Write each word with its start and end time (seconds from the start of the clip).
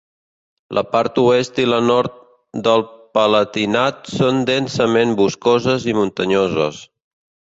La 0.77 0.81
part 0.93 1.19
oest 1.23 1.59
i 1.63 1.65
la 1.73 1.81
nord 1.89 2.15
del 2.67 2.85
Palatinat 3.17 4.11
són 4.15 4.41
densament 4.51 5.13
boscoses 5.21 5.89
i 5.93 5.95
muntanyoses. 6.01 6.81